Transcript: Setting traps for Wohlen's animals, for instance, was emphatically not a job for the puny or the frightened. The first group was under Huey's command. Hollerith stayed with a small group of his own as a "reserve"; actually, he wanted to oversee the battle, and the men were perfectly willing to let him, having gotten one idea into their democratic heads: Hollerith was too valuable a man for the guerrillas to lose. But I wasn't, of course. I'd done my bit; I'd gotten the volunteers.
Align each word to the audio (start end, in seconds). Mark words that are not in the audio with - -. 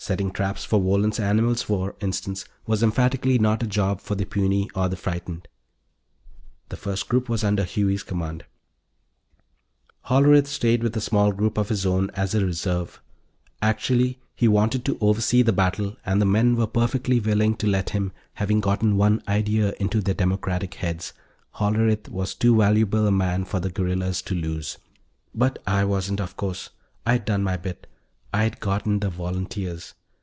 Setting 0.00 0.30
traps 0.30 0.64
for 0.64 0.80
Wohlen's 0.80 1.20
animals, 1.20 1.60
for 1.62 1.94
instance, 2.00 2.46
was 2.66 2.82
emphatically 2.84 3.36
not 3.38 3.64
a 3.64 3.66
job 3.66 4.00
for 4.00 4.14
the 4.14 4.24
puny 4.24 4.70
or 4.74 4.88
the 4.88 4.96
frightened. 4.96 5.48
The 6.70 6.76
first 6.78 7.08
group 7.10 7.28
was 7.28 7.44
under 7.44 7.64
Huey's 7.64 8.04
command. 8.04 8.44
Hollerith 10.06 10.46
stayed 10.46 10.82
with 10.82 10.96
a 10.96 11.00
small 11.02 11.32
group 11.32 11.58
of 11.58 11.68
his 11.68 11.84
own 11.84 12.10
as 12.14 12.32
a 12.34 12.46
"reserve"; 12.46 13.02
actually, 13.60 14.18
he 14.34 14.48
wanted 14.48 14.84
to 14.86 14.96
oversee 15.00 15.42
the 15.42 15.52
battle, 15.52 15.96
and 16.06 16.22
the 16.22 16.26
men 16.26 16.54
were 16.56 16.68
perfectly 16.68 17.20
willing 17.20 17.54
to 17.56 17.66
let 17.66 17.90
him, 17.90 18.12
having 18.34 18.60
gotten 18.60 18.96
one 18.96 19.20
idea 19.28 19.74
into 19.78 20.00
their 20.00 20.14
democratic 20.14 20.74
heads: 20.74 21.12
Hollerith 21.56 22.08
was 22.08 22.34
too 22.34 22.56
valuable 22.56 23.06
a 23.06 23.10
man 23.12 23.44
for 23.44 23.60
the 23.60 23.68
guerrillas 23.68 24.22
to 24.22 24.34
lose. 24.34 24.78
But 25.34 25.60
I 25.66 25.84
wasn't, 25.84 26.20
of 26.20 26.36
course. 26.36 26.70
I'd 27.04 27.26
done 27.26 27.42
my 27.42 27.56
bit; 27.58 27.86
I'd 28.32 28.60
gotten 28.60 29.00
the 29.00 29.08
volunteers. 29.08 29.94